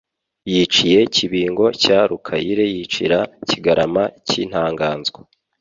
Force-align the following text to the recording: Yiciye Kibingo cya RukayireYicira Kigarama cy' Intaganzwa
Yiciye 0.51 0.99
Kibingo 1.15 1.65
cya 1.81 1.99
RukayireYicira 2.09 3.17
Kigarama 3.47 4.03
cy' 4.27 4.39
Intaganzwa 4.43 5.19